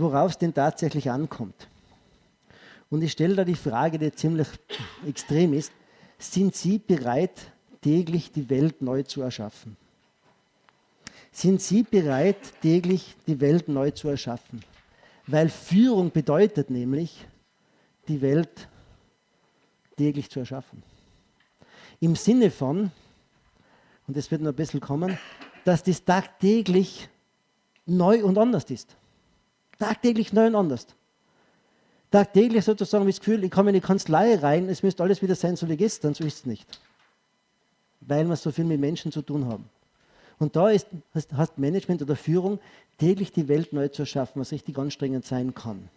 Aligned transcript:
worauf 0.00 0.32
es 0.32 0.38
denn 0.38 0.54
tatsächlich 0.54 1.10
ankommt. 1.10 1.68
Und 2.90 3.02
ich 3.02 3.12
stelle 3.12 3.36
da 3.36 3.44
die 3.44 3.54
Frage, 3.54 3.98
die 3.98 4.12
ziemlich 4.12 4.48
extrem 5.06 5.52
ist, 5.52 5.72
sind 6.18 6.54
Sie 6.54 6.78
bereit, 6.78 7.52
täglich 7.80 8.32
die 8.32 8.48
Welt 8.50 8.82
neu 8.82 9.02
zu 9.04 9.22
erschaffen? 9.22 9.76
Sind 11.32 11.62
Sie 11.62 11.84
bereit, 11.84 12.60
täglich 12.60 13.16
die 13.26 13.40
Welt 13.40 13.68
neu 13.68 13.92
zu 13.92 14.08
erschaffen? 14.08 14.62
Weil 15.26 15.48
Führung 15.48 16.10
bedeutet 16.10 16.70
nämlich, 16.70 17.24
die 18.08 18.20
Welt 18.20 18.68
täglich 19.96 20.28
zu 20.28 20.40
erschaffen. 20.40 20.82
Im 22.00 22.16
Sinne 22.16 22.50
von, 22.50 22.90
und 24.08 24.16
das 24.16 24.30
wird 24.30 24.42
noch 24.42 24.50
ein 24.50 24.56
bisschen 24.56 24.80
kommen, 24.80 25.16
dass 25.64 25.84
das 25.84 26.04
tagtäglich 26.04 27.08
neu 27.86 28.24
und 28.24 28.36
anders 28.38 28.64
ist. 28.64 28.96
Tagtäglich 29.80 30.32
neu 30.32 30.46
und 30.46 30.54
anders. 30.54 30.86
Tagtäglich 32.10 32.64
sozusagen 32.64 33.06
das 33.06 33.18
Gefühl, 33.18 33.42
ich 33.42 33.50
komme 33.50 33.70
in 33.70 33.74
die 33.74 33.80
Kanzlei 33.80 34.36
rein, 34.36 34.68
es 34.68 34.82
müsste 34.82 35.02
alles 35.02 35.22
wieder 35.22 35.34
sein, 35.34 35.56
so 35.56 35.68
wie 35.68 35.76
gestern, 35.76 36.12
so 36.12 36.22
ist 36.22 36.40
es 36.40 36.46
nicht. 36.46 36.80
Weil 38.00 38.28
wir 38.28 38.36
so 38.36 38.50
viel 38.52 38.66
mit 38.66 38.78
Menschen 38.78 39.10
zu 39.10 39.22
tun 39.22 39.46
haben. 39.46 39.68
Und 40.38 40.54
da 40.54 40.68
ist, 40.68 40.86
hast 41.32 41.58
Management 41.58 42.02
oder 42.02 42.14
Führung 42.14 42.58
täglich 42.98 43.32
die 43.32 43.48
Welt 43.48 43.72
neu 43.72 43.88
zu 43.88 44.02
erschaffen, 44.02 44.40
was 44.40 44.52
richtig 44.52 44.78
anstrengend 44.78 45.24
sein 45.24 45.54
kann. 45.54 45.88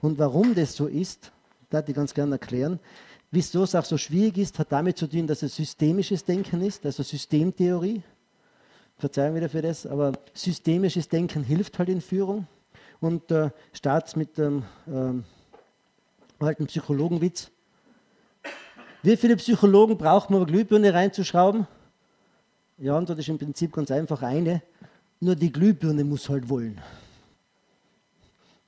Und 0.00 0.18
warum 0.18 0.54
das 0.54 0.76
so 0.76 0.86
ist, 0.86 1.32
das 1.70 1.88
ich 1.88 1.94
ganz 1.94 2.14
gerne 2.14 2.36
erklären. 2.36 2.78
Wieso 3.32 3.64
es 3.64 3.74
auch 3.74 3.84
so 3.84 3.98
schwierig 3.98 4.38
ist, 4.38 4.60
hat 4.60 4.70
damit 4.70 4.96
zu 4.96 5.08
tun, 5.08 5.26
dass 5.26 5.42
es 5.42 5.56
systemisches 5.56 6.24
Denken 6.24 6.60
ist, 6.62 6.86
also 6.86 7.02
Systemtheorie. 7.02 8.02
Verzeihung 8.96 9.34
wieder 9.34 9.48
für 9.48 9.62
das, 9.62 9.86
aber 9.86 10.12
systemisches 10.34 11.08
Denken 11.08 11.42
hilft 11.42 11.78
halt 11.80 11.88
in 11.88 12.00
Führung. 12.00 12.46
Und 13.00 13.30
äh, 13.30 13.50
startet 13.72 14.16
mit 14.16 14.38
dem 14.38 14.64
ähm, 14.88 15.24
alten 16.38 16.66
Psychologenwitz. 16.66 17.50
Wie 19.02 19.16
viele 19.16 19.36
Psychologen 19.36 19.98
braucht 19.98 20.30
man, 20.30 20.40
um 20.40 20.46
Glühbirne 20.46 20.94
reinzuschrauben? 20.94 21.66
Die 22.78 22.90
Antwort 22.90 23.18
ist 23.18 23.28
im 23.28 23.38
Prinzip 23.38 23.72
ganz 23.72 23.90
einfach 23.90 24.22
eine. 24.22 24.62
Nur 25.20 25.36
die 25.36 25.52
Glühbirne 25.52 26.04
muss 26.04 26.28
halt 26.28 26.48
wollen. 26.48 26.80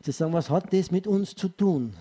Sie 0.00 0.12
sagen, 0.12 0.32
was 0.32 0.50
hat 0.50 0.72
das 0.72 0.90
mit 0.90 1.06
uns 1.06 1.34
zu 1.34 1.48
tun? 1.48 1.94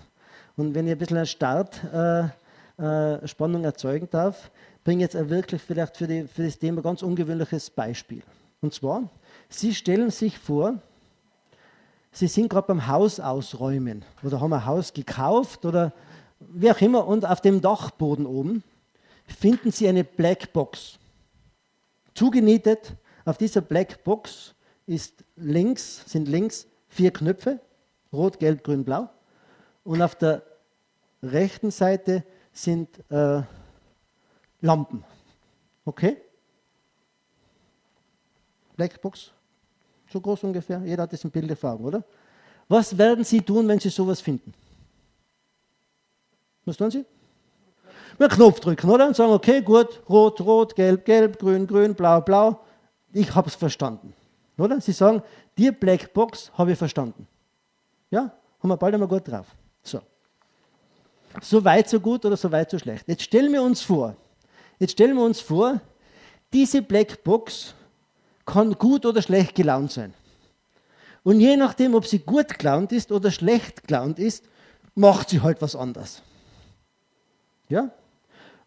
Und 0.56 0.74
wenn 0.74 0.86
ich 0.86 0.92
ein 0.92 0.98
bisschen 0.98 1.16
eine 1.16 1.26
Startspannung 1.26 2.30
äh, 2.78 3.64
äh, 3.64 3.68
erzeugen 3.68 4.08
darf, 4.10 4.50
bringe 4.84 5.04
ich 5.04 5.12
jetzt 5.12 5.28
wirklich 5.28 5.60
vielleicht 5.60 5.96
für, 5.96 6.06
die, 6.06 6.26
für 6.28 6.44
das 6.44 6.58
Thema 6.58 6.80
ein 6.80 6.84
ganz 6.84 7.02
ungewöhnliches 7.02 7.70
Beispiel. 7.70 8.22
Und 8.60 8.72
zwar, 8.72 9.10
Sie 9.48 9.74
stellen 9.74 10.10
sich 10.10 10.38
vor, 10.38 10.80
Sie 12.16 12.28
sind 12.28 12.48
gerade 12.48 12.68
beim 12.68 12.86
Haus 12.86 13.20
ausräumen 13.20 14.02
oder 14.22 14.40
haben 14.40 14.54
ein 14.54 14.64
Haus 14.64 14.94
gekauft 14.94 15.66
oder 15.66 15.92
wie 16.40 16.70
auch 16.70 16.80
immer 16.80 17.06
und 17.06 17.26
auf 17.26 17.42
dem 17.42 17.60
Dachboden 17.60 18.24
oben 18.24 18.64
finden 19.26 19.70
Sie 19.70 19.86
eine 19.86 20.02
Blackbox. 20.02 20.98
Zugenietet 22.14 22.94
auf 23.26 23.36
dieser 23.36 23.60
Blackbox 23.60 24.54
ist 24.86 25.24
links, 25.36 26.10
sind 26.10 26.26
links 26.26 26.66
vier 26.88 27.12
Knöpfe, 27.12 27.60
rot, 28.10 28.38
gelb, 28.38 28.64
grün, 28.64 28.82
blau. 28.82 29.10
Und 29.84 30.00
auf 30.00 30.14
der 30.14 30.42
rechten 31.22 31.70
Seite 31.70 32.24
sind 32.50 32.88
äh, 33.10 33.42
Lampen. 34.62 35.04
Okay? 35.84 36.16
Blackbox, 38.74 39.32
so 40.12 40.20
groß 40.20 40.44
ungefähr. 40.44 40.80
Jeder 40.84 41.04
hat 41.04 41.12
das 41.12 41.24
im 41.24 41.30
Bild 41.30 41.58
vor 41.58 41.80
oder? 41.80 42.02
Was 42.68 42.96
werden 42.96 43.24
Sie 43.24 43.40
tun, 43.40 43.68
wenn 43.68 43.78
Sie 43.78 43.90
sowas 43.90 44.20
finden? 44.20 44.52
Was 46.64 46.76
tun 46.76 46.90
Sie? 46.90 47.04
Einen 48.18 48.30
Knopf 48.30 48.60
drücken, 48.60 48.90
oder? 48.90 49.08
Und 49.08 49.16
sagen, 49.16 49.32
okay, 49.32 49.60
gut, 49.62 50.00
rot, 50.08 50.40
rot, 50.40 50.74
gelb, 50.74 51.04
gelb, 51.04 51.38
grün, 51.38 51.66
grün, 51.66 51.94
blau, 51.94 52.20
blau. 52.20 52.60
Ich 53.12 53.34
habe 53.34 53.48
es 53.48 53.54
verstanden. 53.54 54.14
Oder? 54.58 54.80
Sie 54.80 54.92
sagen, 54.92 55.22
die 55.58 55.70
Blackbox 55.70 56.50
habe 56.54 56.72
ich 56.72 56.78
verstanden. 56.78 57.26
Ja? 58.10 58.32
Haben 58.60 58.68
wir 58.68 58.76
bald 58.76 58.94
einmal 58.94 59.08
gut 59.08 59.28
drauf. 59.28 59.46
So. 59.82 60.00
So 61.42 61.64
weit, 61.64 61.88
so 61.88 62.00
gut 62.00 62.24
oder 62.24 62.36
so 62.36 62.50
weit, 62.50 62.70
so 62.70 62.78
schlecht. 62.78 63.06
Jetzt 63.06 63.22
stellen 63.22 63.52
wir 63.52 63.62
uns 63.62 63.82
vor, 63.82 64.16
jetzt 64.78 64.92
stellen 64.92 65.14
wir 65.14 65.24
uns 65.24 65.40
vor, 65.40 65.80
diese 66.52 66.80
Blackbox 66.80 67.74
kann 68.46 68.72
gut 68.74 69.04
oder 69.04 69.20
schlecht 69.20 69.54
gelaunt 69.54 69.92
sein. 69.92 70.14
Und 71.24 71.40
je 71.40 71.56
nachdem, 71.56 71.94
ob 71.94 72.06
sie 72.06 72.20
gut 72.20 72.58
gelaunt 72.58 72.92
ist 72.92 73.10
oder 73.10 73.30
schlecht 73.32 73.86
gelaunt 73.86 74.18
ist, 74.18 74.44
macht 74.94 75.28
sie 75.28 75.42
halt 75.42 75.60
was 75.60 75.74
anderes. 75.74 76.22
Ja? 77.68 77.90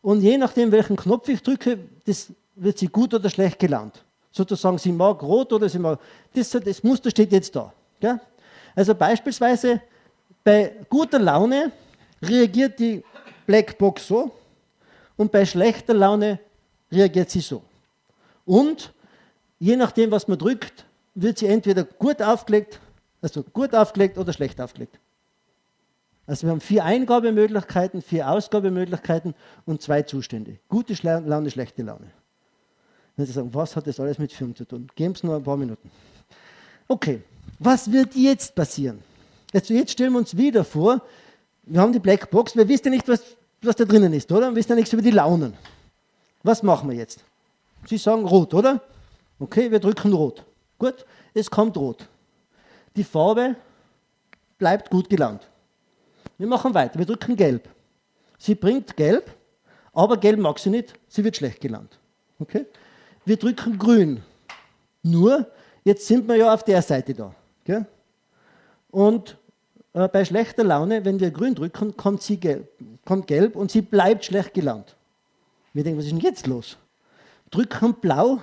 Und 0.01 0.21
je 0.21 0.37
nachdem, 0.37 0.71
welchen 0.71 0.97
Knopf 0.97 1.29
ich 1.29 1.41
drücke, 1.41 1.79
das 2.05 2.31
wird 2.55 2.77
sie 2.77 2.87
gut 2.87 3.13
oder 3.13 3.29
schlecht 3.29 3.59
gelaunt. 3.59 4.03
Sozusagen, 4.31 4.77
sie 4.77 4.91
mag 4.91 5.23
rot 5.23 5.53
oder 5.53 5.69
sie 5.69 5.79
mag. 5.79 5.99
Das, 6.33 6.49
das 6.51 6.83
Muster 6.83 7.09
steht 7.09 7.31
jetzt 7.31 7.55
da. 7.55 7.73
Ja? 8.01 8.19
Also 8.75 8.93
beispielsweise 8.93 9.81
bei 10.43 10.73
guter 10.89 11.19
Laune 11.19 11.71
reagiert 12.21 12.79
die 12.79 13.03
Blackbox 13.45 14.07
so 14.07 14.31
und 15.17 15.31
bei 15.31 15.45
schlechter 15.45 15.93
Laune 15.93 16.39
reagiert 16.91 17.29
sie 17.29 17.39
so. 17.39 17.61
Und 18.45 18.93
je 19.59 19.75
nachdem, 19.75 20.11
was 20.11 20.27
man 20.27 20.37
drückt, 20.37 20.85
wird 21.15 21.37
sie 21.37 21.47
entweder 21.47 21.83
gut 21.83 22.21
aufgelegt, 22.21 22.79
also 23.21 23.43
gut 23.43 23.75
aufgelegt 23.75 24.17
oder 24.17 24.33
schlecht 24.33 24.59
aufgelegt. 24.61 24.99
Also 26.25 26.45
wir 26.45 26.51
haben 26.51 26.61
vier 26.61 26.85
Eingabemöglichkeiten, 26.85 28.01
vier 28.01 28.29
Ausgabemöglichkeiten 28.29 29.33
und 29.65 29.81
zwei 29.81 30.03
Zustände. 30.03 30.59
Gute 30.69 30.93
Laune, 31.01 31.49
schlechte 31.49 31.81
Laune. 31.81 32.11
Wenn 33.15 33.25
Sie 33.25 33.33
sagen, 33.33 33.53
was 33.53 33.75
hat 33.75 33.87
das 33.87 33.99
alles 33.99 34.19
mit 34.19 34.31
Führung 34.31 34.55
zu 34.55 34.63
tun? 34.63 34.87
Geben 34.95 35.15
Sie 35.15 35.25
nur 35.25 35.35
ein 35.35 35.43
paar 35.43 35.57
Minuten. 35.57 35.89
Okay, 36.87 37.21
was 37.57 37.91
wird 37.91 38.15
jetzt 38.15 38.55
passieren? 38.55 38.99
Jetzt, 39.51 39.69
jetzt 39.69 39.91
stellen 39.91 40.13
wir 40.13 40.19
uns 40.19 40.37
wieder 40.37 40.63
vor, 40.63 41.01
wir 41.63 41.81
haben 41.81 41.91
die 41.91 41.99
Blackbox, 41.99 42.55
wir 42.55 42.67
wissen 42.67 42.85
ja 42.85 42.91
nicht, 42.91 43.07
was, 43.07 43.21
was 43.61 43.75
da 43.75 43.85
drinnen 43.85 44.13
ist, 44.13 44.31
oder? 44.31 44.51
Wir 44.51 44.55
wissen 44.55 44.69
ja 44.69 44.75
nichts 44.75 44.93
über 44.93 45.01
die 45.01 45.11
Launen. 45.11 45.53
Was 46.43 46.63
machen 46.63 46.89
wir 46.89 46.95
jetzt? 46.95 47.23
Sie 47.87 47.97
sagen 47.97 48.25
rot, 48.25 48.53
oder? 48.53 48.81
Okay, 49.39 49.71
wir 49.71 49.79
drücken 49.79 50.13
rot. 50.13 50.45
Gut, 50.77 51.05
es 51.33 51.49
kommt 51.49 51.77
rot. 51.77 52.07
Die 52.95 53.03
Farbe 53.03 53.55
bleibt 54.57 54.89
gut 54.89 55.09
gelaunt. 55.09 55.47
Wir 56.37 56.47
machen 56.47 56.73
weiter, 56.73 56.99
wir 56.99 57.05
drücken 57.05 57.35
gelb. 57.35 57.67
Sie 58.37 58.55
bringt 58.55 58.95
gelb, 58.95 59.29
aber 59.93 60.17
gelb 60.17 60.39
mag 60.39 60.59
sie 60.59 60.69
nicht, 60.69 60.93
sie 61.07 61.23
wird 61.23 61.37
schlecht 61.37 61.61
gelaunt. 61.61 61.99
Okay? 62.39 62.65
Wir 63.25 63.37
drücken 63.37 63.77
grün. 63.77 64.23
Nur, 65.03 65.47
jetzt 65.83 66.07
sind 66.07 66.27
wir 66.27 66.35
ja 66.35 66.53
auf 66.53 66.63
der 66.63 66.81
Seite 66.81 67.13
da. 67.13 67.33
Okay? 67.63 67.85
Und 68.91 69.37
äh, 69.93 70.07
bei 70.07 70.25
schlechter 70.25 70.63
Laune, 70.63 71.03
wenn 71.05 71.19
wir 71.19 71.31
grün 71.31 71.55
drücken, 71.55 71.95
kommt, 71.95 72.21
sie 72.21 72.37
gelb, 72.37 72.69
kommt 73.05 73.27
gelb 73.27 73.55
und 73.55 73.71
sie 73.71 73.81
bleibt 73.81 74.25
schlecht 74.25 74.53
gelaunt. 74.53 74.95
Wir 75.73 75.83
denken, 75.83 75.99
was 75.99 76.05
ist 76.05 76.11
denn 76.11 76.19
jetzt 76.19 76.47
los? 76.47 76.77
Drücken 77.51 77.95
blau 77.95 78.39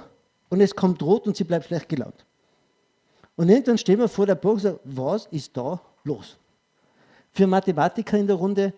und 0.48 0.60
es 0.60 0.74
kommt 0.74 1.02
rot 1.02 1.26
und 1.26 1.36
sie 1.36 1.44
bleibt 1.44 1.66
schlecht 1.66 1.88
gelaunt. 1.88 2.24
Und 3.36 3.48
irgendwann 3.48 3.78
stehen 3.78 3.98
wir 3.98 4.08
vor 4.08 4.26
der 4.26 4.34
Burg 4.34 4.54
und 4.54 4.60
sagen, 4.60 4.80
was 4.84 5.26
ist 5.26 5.56
da 5.56 5.80
los? 6.04 6.38
Für 7.32 7.46
Mathematiker 7.46 8.16
in 8.16 8.26
der 8.26 8.36
Runde, 8.36 8.72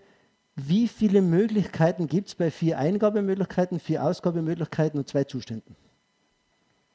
wie 0.57 0.89
viele 0.89 1.23
Möglichkeiten 1.23 2.09
gibt 2.09 2.29
es 2.29 2.35
bei 2.35 2.51
vier 2.51 2.79
Eingabemöglichkeiten, 2.79 3.79
vier 3.79 4.03
Ausgabemöglichkeiten 4.03 4.99
und 4.99 5.09
zwei 5.09 5.23
Zuständen? 5.25 5.77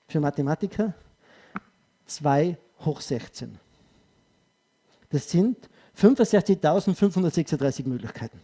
Für 0.07 0.19
Mathematiker 0.19 0.93
2 2.07 2.57
hoch 2.81 2.99
16. 2.99 3.57
Das 5.09 5.29
sind 5.29 5.69
65.536 5.97 7.87
Möglichkeiten. 7.87 8.39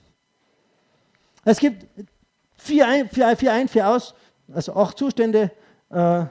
Es 1.44 1.60
gibt 1.60 1.86
vier 2.58 2.88
ein, 2.88 3.10
vier, 3.10 3.36
vier 3.36 3.54
ein, 3.54 3.68
vier 3.68 3.90
aus, 3.90 4.14
also 4.54 4.76
acht 4.76 4.98
Zustände 4.98 5.52
äh, 5.90 6.26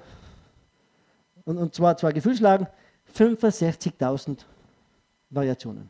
und, 1.45 1.59
und 1.59 1.75
zwar 1.75 1.97
zwei 1.97 2.13
Gefühlslagen, 2.13 2.67
65.000 3.17 4.39
Variationen. 5.31 5.89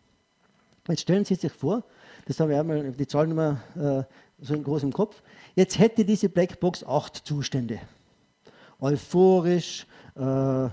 Jetzt 0.88 1.02
stellen 1.02 1.24
Sie 1.24 1.34
sich 1.34 1.52
vor, 1.52 1.84
das 2.26 2.40
habe 2.40 2.52
ich 2.52 2.58
einmal 2.58 2.92
die 2.92 3.06
Zahlen 3.06 3.32
immer 3.32 3.60
äh, 3.76 4.04
so 4.40 4.54
in 4.54 4.64
groß 4.64 4.84
im 4.84 4.92
Kopf, 4.92 5.22
jetzt 5.54 5.78
hätte 5.78 6.04
diese 6.04 6.28
Blackbox 6.28 6.84
acht 6.84 7.16
Zustände. 7.16 7.80
Euphorisch, 8.80 9.86
äh, 10.14 10.68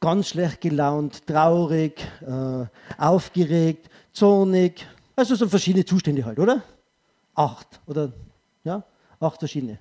ganz 0.00 0.28
schlecht 0.28 0.60
gelaunt, 0.60 1.26
traurig, 1.26 2.06
äh, 2.22 2.66
aufgeregt, 2.96 3.90
zornig, 4.12 4.86
also 5.16 5.34
so 5.34 5.48
verschiedene 5.48 5.84
Zustände 5.84 6.24
halt, 6.24 6.38
oder? 6.38 6.62
Acht 7.34 7.80
oder 7.86 8.12
ja, 8.64 8.84
acht 9.20 9.40
verschiedene. 9.40 9.78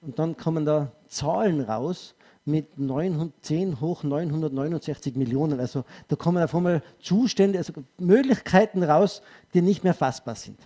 Und 0.00 0.18
dann 0.18 0.36
kommen 0.36 0.64
da 0.64 0.92
Zahlen 1.08 1.60
raus, 1.60 2.14
mit 2.48 2.78
910 2.78 3.80
hoch 3.80 4.02
969 4.02 5.14
Millionen. 5.16 5.60
Also 5.60 5.84
da 6.08 6.16
kommen 6.16 6.42
auf 6.42 6.54
einmal 6.54 6.82
Zustände, 7.00 7.58
also 7.58 7.74
Möglichkeiten 7.98 8.82
raus, 8.82 9.22
die 9.52 9.60
nicht 9.60 9.84
mehr 9.84 9.94
fassbar 9.94 10.34
sind. 10.34 10.58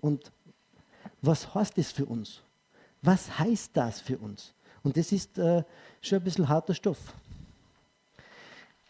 Und 0.00 0.30
was 1.22 1.54
heißt 1.54 1.78
das 1.78 1.92
für 1.92 2.04
uns? 2.04 2.40
Was 3.00 3.38
heißt 3.38 3.70
das 3.74 4.00
für 4.00 4.18
uns? 4.18 4.52
Und 4.82 4.96
das 4.96 5.12
ist 5.12 5.38
äh, 5.38 5.62
schon 6.02 6.18
ein 6.18 6.24
bisschen 6.24 6.48
harter 6.48 6.74
Stoff. 6.74 6.98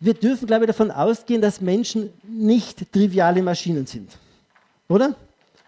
Wir 0.00 0.14
dürfen, 0.14 0.46
glaube 0.46 0.64
ich, 0.64 0.68
davon 0.68 0.90
ausgehen, 0.90 1.40
dass 1.40 1.60
Menschen 1.60 2.12
nicht 2.22 2.90
triviale 2.92 3.42
Maschinen 3.42 3.86
sind. 3.86 4.18
Oder? 4.88 5.14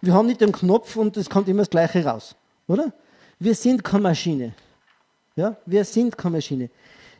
Wir 0.06 0.14
haben 0.14 0.26
nicht 0.26 0.40
den 0.40 0.52
Knopf 0.52 0.94
und 0.94 1.16
es 1.16 1.28
kommt 1.28 1.48
immer 1.48 1.62
das 1.62 1.70
Gleiche 1.70 2.04
raus. 2.04 2.36
Oder? 2.68 2.92
Wir 3.40 3.56
sind 3.56 3.82
keine 3.82 4.04
Maschine. 4.04 4.54
Ja? 5.34 5.56
Wir 5.66 5.84
sind 5.84 6.16
keine 6.16 6.36
Maschine. 6.36 6.70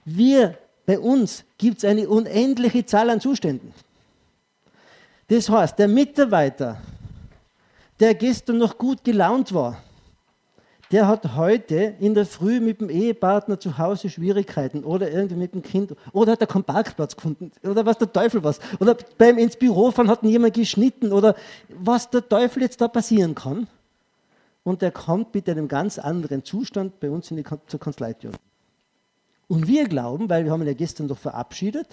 Wir, 0.04 0.56
bei 0.86 0.96
uns 0.96 1.44
gibt 1.58 1.78
es 1.78 1.84
eine 1.84 2.08
unendliche 2.08 2.86
Zahl 2.86 3.10
an 3.10 3.20
Zuständen. 3.20 3.74
Das 5.26 5.48
heißt, 5.48 5.76
der 5.80 5.88
Mitarbeiter, 5.88 6.80
der 7.98 8.14
gestern 8.14 8.58
noch 8.58 8.78
gut 8.78 9.02
gelaunt 9.02 9.52
war, 9.52 9.82
der 10.92 11.08
hat 11.08 11.34
heute 11.34 11.94
in 11.98 12.14
der 12.14 12.26
Früh 12.26 12.60
mit 12.60 12.80
dem 12.80 12.90
Ehepartner 12.90 13.58
zu 13.58 13.76
Hause 13.78 14.08
Schwierigkeiten 14.08 14.84
oder 14.84 15.10
irgendwie 15.10 15.36
mit 15.36 15.54
dem 15.54 15.62
Kind 15.62 15.94
oder 16.12 16.32
hat 16.32 16.40
er 16.40 16.46
keinen 16.46 16.64
Parkplatz 16.64 17.16
gefunden 17.16 17.50
oder 17.64 17.84
was 17.84 17.98
der 17.98 18.12
Teufel 18.12 18.44
was 18.44 18.60
oder 18.78 18.96
beim 19.18 19.38
ins 19.38 19.56
Büro 19.56 19.90
fahren 19.90 20.08
hat 20.08 20.22
jemand 20.22 20.54
geschnitten 20.54 21.12
oder 21.12 21.34
was 21.68 22.10
der 22.10 22.28
Teufel 22.28 22.62
jetzt 22.62 22.80
da 22.80 22.88
passieren 22.88 23.34
kann 23.34 23.66
und 24.66 24.82
der 24.82 24.90
kommt 24.90 25.32
mit 25.32 25.48
einem 25.48 25.68
ganz 25.68 25.96
anderen 25.98 26.44
Zustand 26.44 26.98
bei 26.98 27.08
uns 27.08 27.30
in 27.30 27.36
die, 27.36 27.44
zur 27.68 27.78
Kanzleitür. 27.78 28.32
Und 29.46 29.68
wir 29.68 29.86
glauben, 29.88 30.28
weil 30.28 30.44
wir 30.44 30.50
haben 30.50 30.62
ihn 30.62 30.66
ja 30.66 30.74
gestern 30.74 31.06
doch 31.06 31.18
verabschiedet, 31.18 31.86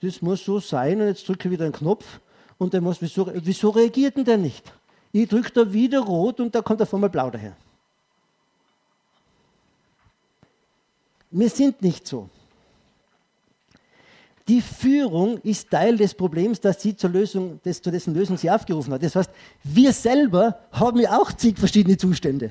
das 0.00 0.22
muss 0.22 0.44
so 0.44 0.60
sein 0.60 1.00
und 1.00 1.08
jetzt 1.08 1.28
drücke 1.28 1.48
ich 1.48 1.52
wieder 1.52 1.64
einen 1.64 1.72
Knopf 1.74 2.20
und 2.56 2.72
der 2.72 2.80
muss, 2.80 3.02
wieso, 3.02 3.28
wieso 3.34 3.70
reagiert 3.70 4.16
denn 4.16 4.24
der 4.24 4.38
nicht? 4.38 4.72
Ich 5.10 5.28
drücke 5.28 5.50
da 5.52 5.72
wieder 5.72 5.98
rot 5.98 6.38
und 6.38 6.54
da 6.54 6.62
kommt 6.62 6.80
auf 6.80 6.94
einmal 6.94 7.10
blau 7.10 7.30
daher. 7.30 7.56
Wir 11.38 11.50
sind 11.50 11.82
nicht 11.82 12.04
so. 12.04 12.28
Die 14.48 14.60
Führung 14.60 15.38
ist 15.42 15.70
Teil 15.70 15.96
des 15.96 16.12
Problems, 16.12 16.60
dass 16.60 16.82
sie 16.82 16.96
zur 16.96 17.10
Lösung, 17.10 17.60
des, 17.62 17.80
zu 17.80 17.92
dessen 17.92 18.12
Lösung 18.12 18.36
sie 18.36 18.50
aufgerufen 18.50 18.92
hat. 18.92 19.04
Das 19.04 19.14
heißt, 19.14 19.30
wir 19.62 19.92
selber 19.92 20.58
haben 20.72 20.98
ja 20.98 21.16
auch 21.16 21.32
zig 21.32 21.56
verschiedene 21.56 21.96
Zustände. 21.96 22.50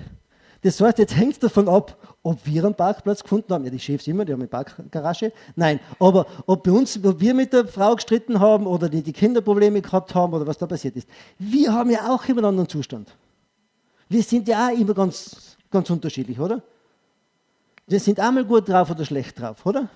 Das 0.61 0.79
heißt, 0.79 0.99
jetzt 0.99 1.17
hängt 1.17 1.33
es 1.33 1.39
davon 1.39 1.67
ab, 1.67 2.15
ob 2.23 2.45
wir 2.45 2.63
einen 2.63 2.75
Parkplatz 2.75 3.23
gefunden 3.23 3.53
haben. 3.53 3.65
Ja, 3.65 3.71
die 3.71 3.79
Chefs 3.79 4.07
immer, 4.07 4.23
die 4.23 4.31
haben 4.31 4.41
eine 4.41 4.47
Parkgarage. 4.47 5.33
Nein, 5.57 5.81
aber 5.99 6.25
ob, 6.45 6.63
bei 6.63 6.71
uns, 6.71 7.03
ob 7.03 7.19
wir 7.19 7.33
mit 7.33 7.51
der 7.51 7.67
Frau 7.67 7.93
gestritten 7.93 8.39
haben 8.39 8.67
oder 8.67 8.87
die, 8.87 9.01
die 9.01 9.13
Kinder 9.13 9.41
Probleme 9.41 9.81
gehabt 9.81 10.15
haben 10.15 10.33
oder 10.33 10.47
was 10.47 10.57
da 10.57 10.65
passiert 10.65 10.95
ist. 10.95 11.09
Wir 11.37 11.73
haben 11.73 11.89
ja 11.89 12.09
auch 12.09 12.23
immer 12.29 12.39
einen 12.39 12.45
anderen 12.45 12.69
Zustand. 12.69 13.13
Wir 14.07 14.23
sind 14.23 14.47
ja 14.47 14.69
auch 14.69 14.79
immer 14.79 14.93
ganz, 14.93 15.57
ganz 15.69 15.89
unterschiedlich, 15.89 16.39
oder? 16.39 16.61
Wir 17.87 18.01
sind 18.01 18.19
einmal 18.19 18.43
gut 18.43 18.67
drauf 18.67 18.91
oder 18.91 19.05
schlecht 19.05 19.39
drauf, 19.39 19.65
oder? 19.65 19.87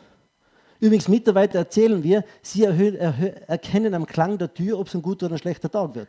Übrigens, 0.80 1.10
Mitarbeiter 1.10 1.60
erzählen 1.60 2.02
wir, 2.02 2.24
sie 2.42 2.64
erhöhen, 2.64 2.96
erkennen 2.96 3.94
am 3.94 4.06
Klang 4.06 4.38
der 4.38 4.54
Tür, 4.54 4.80
ob 4.80 4.88
es 4.88 4.96
ein 4.96 5.02
guter 5.02 5.26
oder 5.26 5.36
ein 5.36 5.40
schlechter 5.40 5.70
Tag 5.70 5.94
wird. 5.94 6.08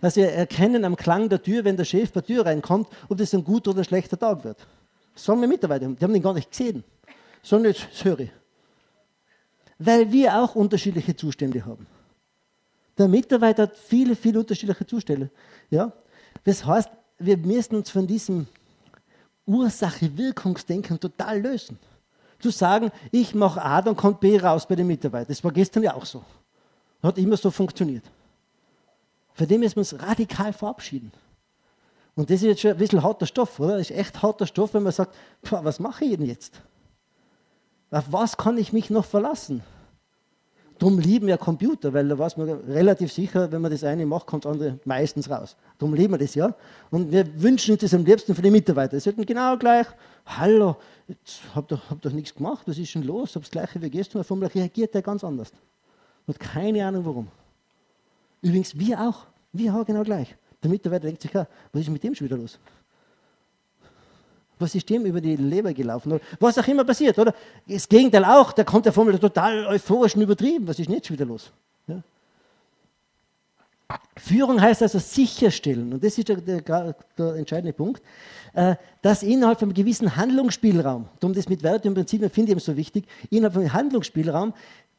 Also 0.00 0.20
wir 0.20 0.30
erkennen 0.30 0.84
am 0.84 0.96
Klang 0.96 1.28
der 1.28 1.42
Tür, 1.42 1.64
wenn 1.64 1.76
der 1.76 1.84
Chef 1.84 2.12
bei 2.12 2.20
der 2.20 2.26
Tür 2.26 2.46
reinkommt, 2.46 2.88
ob 3.08 3.18
das 3.18 3.34
ein 3.34 3.44
guter 3.44 3.72
oder 3.72 3.80
ein 3.80 3.84
schlechter 3.84 4.18
Tag 4.18 4.44
wird. 4.44 4.66
Das 5.12 5.24
sagen 5.24 5.40
wir 5.40 5.48
Mitarbeiter, 5.48 5.88
die 5.88 6.02
haben 6.02 6.12
den 6.12 6.22
gar 6.22 6.32
nicht 6.32 6.50
gesehen. 6.50 6.84
Sondern 7.42 7.72
jetzt 7.72 7.88
das 7.92 8.04
höre 8.04 8.20
ich. 8.20 8.30
Weil 9.78 10.10
wir 10.12 10.40
auch 10.40 10.54
unterschiedliche 10.54 11.16
Zustände 11.16 11.64
haben. 11.66 11.86
Der 12.96 13.08
Mitarbeiter 13.08 13.64
hat 13.64 13.76
viele, 13.76 14.14
viele 14.14 14.40
unterschiedliche 14.40 14.86
Zustände. 14.86 15.30
Ja? 15.70 15.92
Das 16.44 16.64
heißt, 16.64 16.90
wir 17.18 17.36
müssen 17.36 17.74
uns 17.76 17.90
von 17.90 18.06
diesem 18.06 18.46
Ursache-Wirkungsdenken 19.50 21.00
total 21.00 21.40
lösen. 21.40 21.78
Zu 22.38 22.50
sagen, 22.50 22.90
ich 23.10 23.34
mache 23.34 23.60
A, 23.60 23.82
dann 23.82 23.96
kommt 23.96 24.20
B 24.20 24.38
raus 24.38 24.66
bei 24.66 24.76
den 24.76 24.86
Mitarbeitern. 24.86 25.28
Das 25.28 25.44
war 25.44 25.52
gestern 25.52 25.82
ja 25.82 25.94
auch 25.94 26.06
so. 26.06 26.22
Hat 27.02 27.18
immer 27.18 27.36
so 27.36 27.50
funktioniert. 27.50 28.04
Von 29.34 29.46
dem 29.46 29.60
müssen 29.60 29.76
wir 29.76 29.80
uns 29.80 30.00
radikal 30.00 30.52
verabschieden. 30.52 31.12
Und 32.14 32.28
das 32.30 32.36
ist 32.36 32.46
jetzt 32.46 32.60
schon 32.60 32.72
ein 32.72 32.76
bisschen 32.76 33.02
harter 33.02 33.26
Stoff, 33.26 33.58
oder? 33.60 33.78
Das 33.78 33.90
ist 33.90 33.96
echt 33.96 34.22
harter 34.22 34.46
Stoff, 34.46 34.74
wenn 34.74 34.82
man 34.82 34.92
sagt, 34.92 35.14
was 35.42 35.80
mache 35.80 36.04
ich 36.04 36.16
denn 36.16 36.26
jetzt? 36.26 36.60
Auf 37.90 38.04
was 38.10 38.36
kann 38.36 38.58
ich 38.58 38.72
mich 38.72 38.90
noch 38.90 39.04
verlassen? 39.04 39.62
Darum 40.80 40.98
lieben 40.98 41.26
wir 41.26 41.36
Computer, 41.36 41.92
weil 41.92 42.08
da 42.08 42.18
weiß 42.18 42.38
man 42.38 42.48
relativ 42.48 43.12
sicher, 43.12 43.52
wenn 43.52 43.60
man 43.60 43.70
das 43.70 43.84
eine 43.84 44.06
macht, 44.06 44.26
kommt 44.26 44.46
das 44.46 44.52
andere 44.52 44.78
meistens 44.86 45.28
raus. 45.28 45.54
Darum 45.76 45.94
lieben 45.94 46.14
wir 46.14 46.18
das, 46.18 46.34
ja. 46.34 46.54
Und 46.90 47.12
wir 47.12 47.26
wünschen 47.42 47.72
uns 47.72 47.82
das 47.82 47.92
am 47.92 48.02
liebsten 48.02 48.34
für 48.34 48.40
die 48.40 48.50
Mitarbeiter. 48.50 48.98
Sie 48.98 49.04
sollten 49.04 49.26
genau 49.26 49.58
gleich, 49.58 49.86
hallo, 50.24 50.76
jetzt 51.06 51.42
hab 51.54 51.68
doch, 51.68 51.90
hab 51.90 52.00
doch 52.00 52.12
nichts 52.12 52.34
gemacht, 52.34 52.62
was 52.66 52.78
ist 52.78 52.88
schon 52.88 53.02
los? 53.02 53.36
Hab 53.36 53.42
das 53.42 53.50
gleiche 53.50 53.82
wie 53.82 53.90
gestern, 53.90 54.22
auf 54.22 54.54
reagiert 54.54 54.94
der 54.94 55.02
ganz 55.02 55.22
anders. 55.22 55.52
Hat 56.26 56.40
keine 56.40 56.86
Ahnung 56.86 57.04
warum. 57.04 57.28
Übrigens, 58.40 58.78
wir 58.78 58.98
auch. 59.02 59.26
Wir 59.52 59.74
haben 59.74 59.84
genau 59.84 60.02
gleich. 60.02 60.34
Der 60.62 60.70
Mitarbeiter 60.70 61.08
denkt 61.08 61.20
sich, 61.20 61.34
was 61.34 61.46
ist 61.74 61.90
mit 61.90 62.02
dem 62.02 62.14
schon 62.14 62.26
wieder 62.26 62.38
los? 62.38 62.58
Was 64.60 64.74
ist 64.74 64.88
dem 64.88 65.06
über 65.06 65.20
die 65.20 65.36
Leber 65.36 65.72
gelaufen? 65.72 66.12
Oder 66.12 66.20
was 66.38 66.58
auch 66.58 66.68
immer 66.68 66.84
passiert, 66.84 67.18
oder? 67.18 67.34
Das 67.66 67.88
Gegenteil 67.88 68.24
auch, 68.24 68.52
der 68.52 68.64
kommt 68.64 68.86
von 68.86 69.06
mir 69.06 69.18
total 69.18 69.66
euphorisch 69.66 70.14
und 70.14 70.22
übertrieben. 70.22 70.68
Was 70.68 70.78
ist 70.78 70.88
jetzt 70.88 71.08
schon 71.08 71.16
wieder 71.16 71.26
los? 71.26 71.50
Ja? 71.88 72.02
Führung 74.16 74.60
heißt 74.60 74.82
also 74.82 74.98
sicherstellen, 74.98 75.92
und 75.92 76.04
das 76.04 76.16
ist 76.18 76.28
der, 76.28 76.36
der, 76.36 76.94
der 77.18 77.34
entscheidende 77.34 77.72
Punkt, 77.72 78.02
äh, 78.52 78.76
dass 79.02 79.22
innerhalb 79.22 79.58
von 79.58 79.68
einem 79.68 79.74
gewissen 79.74 80.14
Handlungsspielraum, 80.14 81.08
darum 81.18 81.34
das 81.34 81.48
mit 81.48 81.62
Wert 81.62 81.86
und 81.86 81.94
Prinzipien 81.94 82.30
finde 82.30 82.50
ich 82.50 82.52
eben 82.52 82.60
so 82.60 82.76
wichtig, 82.76 83.06
innerhalb 83.30 83.54
von 83.54 83.62
einem 83.62 83.72
Handlungsspielraum 83.72 84.52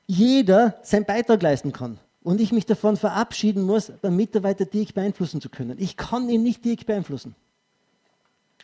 jeder 0.08 0.76
seinen 0.82 1.06
Beitrag 1.06 1.42
leisten 1.42 1.72
kann. 1.72 2.00
Und 2.24 2.42
ich 2.42 2.52
mich 2.52 2.66
davon 2.66 2.98
verabschieden 2.98 3.64
muss, 3.64 3.92
beim 4.02 4.16
Mitarbeiter 4.16 4.66
direkt 4.66 4.94
beeinflussen 4.94 5.42
zu 5.42 5.50
können. 5.50 5.78
Ich 5.80 5.98
kann 5.98 6.30
ihn 6.30 6.44
nicht 6.44 6.64
direkt 6.64 6.86
beeinflussen. 6.86 7.36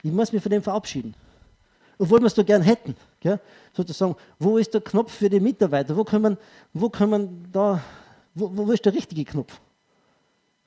Ich 0.03 0.11
muss 0.11 0.31
mich 0.31 0.41
von 0.41 0.51
dem 0.51 0.61
verabschieden. 0.61 1.15
Obwohl 1.99 2.19
wir 2.19 2.27
es 2.27 2.35
doch 2.35 2.45
gern 2.45 2.61
hätten. 2.61 2.95
Gell? 3.19 3.39
Sozusagen, 3.73 4.15
wo 4.39 4.57
ist 4.57 4.73
der 4.73 4.81
Knopf 4.81 5.13
für 5.13 5.29
die 5.29 5.39
Mitarbeiter? 5.39 5.95
Wo 5.97 6.03
kann 6.03 6.21
man, 6.21 6.37
wo 6.73 6.89
kann 6.89 7.09
man 7.09 7.47
da, 7.51 7.81
wo, 8.35 8.51
wo 8.53 8.71
ist 8.71 8.85
der 8.85 8.93
richtige 8.93 9.25
Knopf? 9.25 9.59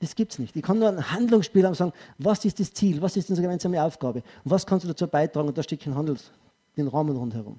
Das 0.01 0.15
gibt 0.15 0.33
es 0.33 0.39
nicht. 0.39 0.57
Ich 0.57 0.63
kann 0.63 0.79
nur 0.79 0.89
einen 0.89 1.11
Handlungsspiel 1.11 1.65
haben 1.65 1.75
sagen, 1.75 1.93
was 2.19 2.45
ist 2.45 2.59
das 2.59 2.73
Ziel, 2.73 3.01
was 3.03 3.17
ist 3.17 3.29
unsere 3.29 3.47
gemeinsame 3.47 3.83
Aufgabe 3.83 4.23
und 4.45 4.51
was 4.51 4.67
kannst 4.67 4.85
du 4.85 4.89
dazu 4.89 5.07
beitragen 5.07 5.49
und 5.49 5.57
da 5.57 5.63
steckt 5.63 5.87
ein 5.87 5.95
Handels, 5.95 6.31
den 6.77 6.89
Rahmen 6.89 7.17
rundherum. 7.17 7.59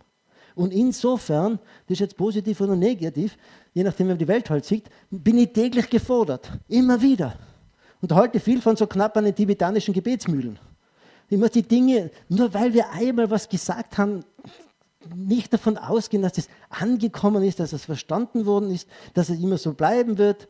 Und 0.55 0.73
insofern, 0.73 1.59
das 1.87 1.95
ist 1.95 1.99
jetzt 1.99 2.17
positiv 2.17 2.59
oder 2.59 2.75
negativ, 2.75 3.37
je 3.73 3.83
nachdem, 3.83 4.07
wie 4.07 4.11
man 4.11 4.17
die 4.17 4.27
Welt 4.27 4.49
halt 4.49 4.65
sieht, 4.65 4.89
bin 5.09 5.37
ich 5.37 5.53
täglich 5.53 5.89
gefordert. 5.89 6.51
Immer 6.67 7.01
wieder. 7.01 7.35
Und 8.01 8.11
halte 8.11 8.39
viel 8.39 8.59
von 8.59 8.75
so 8.75 8.87
knapp 8.87 9.15
an 9.15 9.25
den 9.25 9.35
tibetanischen 9.35 9.93
Gebetsmühlen. 9.93 10.59
Ich 11.31 11.37
muss 11.37 11.51
die 11.51 11.63
Dinge, 11.63 12.11
nur 12.27 12.53
weil 12.53 12.73
wir 12.73 12.89
einmal 12.89 13.29
was 13.31 13.47
gesagt 13.47 13.97
haben, 13.97 14.25
nicht 15.15 15.53
davon 15.53 15.77
ausgehen, 15.77 16.23
dass 16.23 16.33
das 16.33 16.49
angekommen 16.69 17.41
ist, 17.41 17.61
dass 17.61 17.71
es 17.71 17.85
verstanden 17.85 18.45
worden 18.45 18.69
ist, 18.69 18.85
dass 19.13 19.29
es 19.29 19.39
immer 19.39 19.57
so 19.57 19.71
bleiben 19.71 20.17
wird. 20.17 20.49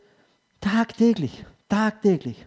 Tagtäglich, 0.60 1.46
tagtäglich. 1.68 2.44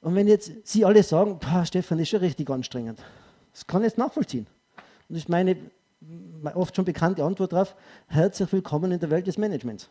Und 0.00 0.14
wenn 0.14 0.28
jetzt 0.28 0.52
Sie 0.62 0.84
alle 0.84 1.02
sagen, 1.02 1.40
Stefan, 1.64 1.98
ist 1.98 2.10
schon 2.10 2.20
richtig 2.20 2.48
anstrengend, 2.48 3.00
das 3.52 3.66
kann 3.66 3.82
ich 3.82 3.88
jetzt 3.88 3.98
nachvollziehen. 3.98 4.46
Und 5.08 5.16
das 5.16 5.24
ist 5.24 5.28
meine 5.28 5.56
oft 6.54 6.76
schon 6.76 6.84
bekannte 6.84 7.24
Antwort 7.24 7.52
darauf, 7.52 7.74
herzlich 8.06 8.52
willkommen 8.52 8.92
in 8.92 9.00
der 9.00 9.10
Welt 9.10 9.26
des 9.26 9.38
Managements. 9.38 9.88